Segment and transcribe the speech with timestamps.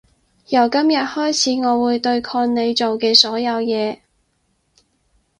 [0.47, 3.99] 由今日開始我會對抗你做嘅所有嘢